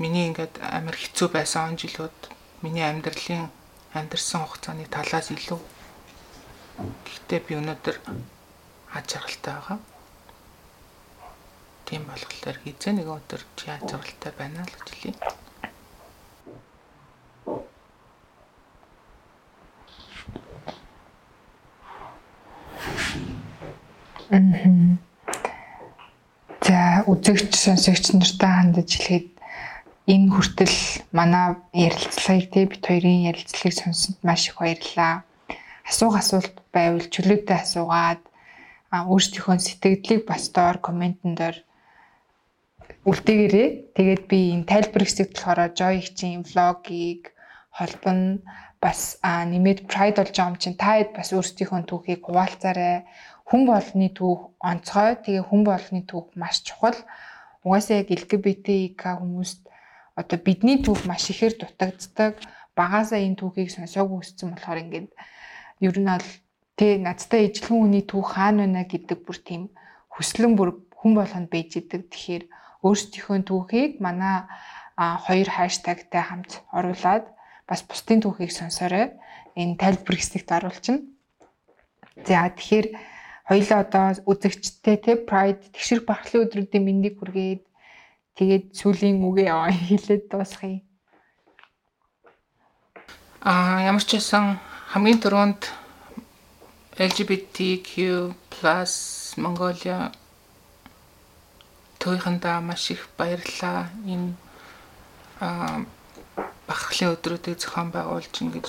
[0.00, 2.18] Миний ингээд амар хэцүү байсан он жилүүд
[2.62, 3.48] миний амьдралын
[3.94, 5.60] амьдрсан хугацааны талаас илүү.
[7.06, 7.96] Гэхдээ би өнөөдөр
[8.98, 9.78] аж аргалтай байгаа
[11.84, 15.12] Тийм болохоор хизээ нэг өдөр чи ачаалтай байна л гэж хэлье.
[26.64, 29.30] За үзэгч сонсогч нартай хандаж хэлэхэд
[30.10, 30.76] энэ хүртэл
[31.14, 35.22] манай ярилцлагыг те бит хоёрын ярилцлагыг сонсонд маш их баярлалаа.
[35.86, 38.22] Асуух асуулт байвал чөлөөтэй асуугаад
[38.90, 41.62] өөрсдийнхөө сэтгэлдлийг бас доор комментэн дээр
[43.06, 47.30] үлдээгээрээ тэгээд би энэ тайлбар хэсэгт болохоор Joy их-ийн влогийг
[47.70, 48.42] холбоно
[48.82, 53.06] бас нэмээд Pride болж байгаа юм чинь та хэд бас өөрсдийнхөө түүхийг хуваалцаарай.
[53.44, 55.20] Хүн болгоны түүх онцгой.
[55.20, 56.96] Тэгээ хүн болгоны түүх маш чухал.
[57.64, 59.60] Угаасаа яг LGBTQ хүмүүст
[60.16, 62.40] одоо бидний түүх маш ихээр дутагддаг.
[62.78, 65.08] Багаасаа энэ түүхийг сонсоогүй өссөн болохоор ингээд
[65.84, 66.28] ер нь бол
[66.78, 69.62] тэ надтай ижлэн хүний түүх хаана байна гэдэг бүр тийм
[70.14, 72.10] хүслэн бүр хүн болгонд байж идэг.
[72.10, 72.44] Тэгэхээр
[72.82, 74.48] өөрсдийнхөө түүхийг манай
[74.96, 77.28] хоёр хаштагтай хамт оруулаад
[77.68, 79.14] бас бусдын түүхийг сонсоорой.
[79.54, 81.06] Энэ тайлбар хэсэгт оруулчихна.
[82.26, 82.86] За тэгэхээр
[83.48, 87.62] хоёлаа одоо үзэгчтэй те Pride тэгшэр бахлын өдрүүдийн мэндийг хүргээд
[88.40, 89.52] тэгээд сүлийн үгээ
[89.88, 90.80] хэлээд дуусгая.
[93.44, 94.56] А ямар ч байсан
[94.96, 95.62] хамгийн түрүүнд
[96.96, 97.84] LGBTQ+
[99.36, 100.08] Mongolia
[102.00, 103.92] төвийнхандаа маш их баярлалаа.
[104.08, 104.32] Энэ
[105.44, 105.84] аа
[106.64, 108.66] бахархлын өдрүүдийг зохион байгуулж ингэж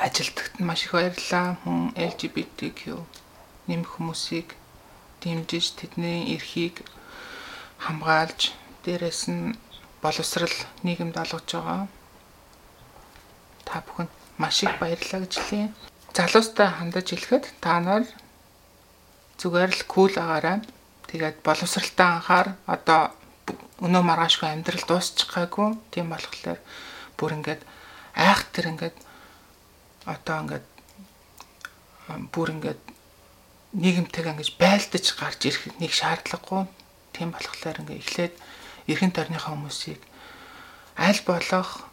[0.00, 1.60] ажилтгад маш их баярлалаа.
[1.60, 2.80] Хүн LGBTQ
[3.68, 4.54] нэмэх хүмүүсийг
[5.22, 6.84] дэмжиж тэдний эрхийг
[7.84, 8.52] хамгаалж
[8.84, 9.56] дээрэс нь
[10.02, 11.88] боловсрал нийгэмд олгож байгаа.
[13.64, 15.72] Та бүхэнд маш их баярлалаа гэж хэлье.
[16.14, 18.04] Залуустай хандаж хэлэхэд та нар
[19.40, 20.60] зүгээр л кул агаарай
[21.14, 23.14] Тэгээд боловсралтай анхаар одоо
[23.86, 25.78] өнөө маргаашгүй амьдрал дуусчих гайгүй.
[25.94, 26.58] Тийм болохоор
[27.14, 27.62] бүр ингээд
[28.18, 28.98] айх тэр ингээд
[30.10, 30.66] одоо ингээд
[32.34, 32.82] бүр ингээд
[33.74, 36.66] нийгэмтэйг ингэж байлдаж гарч ирэх нэг шаардлагагүй.
[37.14, 38.34] Тийм болохоор ингээд эхлээд
[38.90, 40.00] эрхэн тойрныхаа хүмүүсийг
[40.98, 41.86] аль болох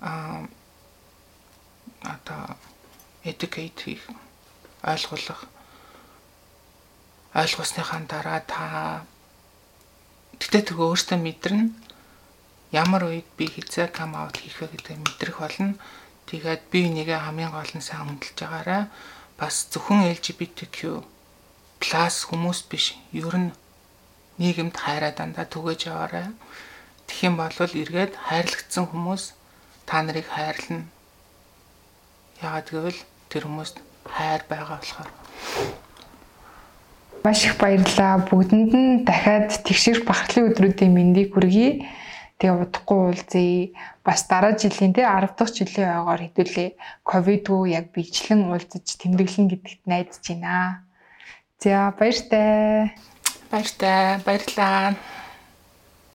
[0.00, 0.46] а
[2.02, 2.56] одоо
[3.24, 4.04] educate хийх
[4.82, 5.42] ойлгох
[7.34, 8.62] ойлгосныхаа дараа та
[10.54, 11.66] Гэтэ тэгээ өөртөө мэдэрнэ
[12.74, 15.78] ямар үед би хизээ кам аут хийх вэ гэдэг мэдрэх болно.
[16.28, 18.82] Тэгээд би нэгэ хамгийн гол нь сайн хөндлөж байгаараа
[19.40, 21.00] бас зөвхөн LGBTQ+
[21.92, 22.96] хүмүүс биш.
[23.12, 23.50] Ер нь
[24.38, 26.32] нийгэмд хайраа дандаа түгэж яваарай.
[27.22, 29.34] Юм бол эргээд хайрлагдсан хүмүүс
[29.86, 30.88] та нарыг хайрлна.
[32.42, 35.10] Яагаад гэвэл тэр хүмүүст хайр байгаа болохоор.
[37.24, 38.26] Маш их баярлалаа.
[38.28, 41.88] Бүгдэнд нь дахиад тэгшэрх бахархлын өдрүүдийн мэндийг хүргэе.
[42.36, 43.72] Тэгээ удахгүй уулзъя.
[44.04, 46.70] Бас дараа жилийн тий 10 дахь жилийн ойгоор хэдүүлээ
[47.08, 50.83] ковидгүй яг бичлэн уулзаж тэмдэглэн гэдэгт найдаж байна.
[51.62, 52.94] За баяртай.
[53.50, 54.18] Баяртай.
[54.24, 54.94] Баярлалаа.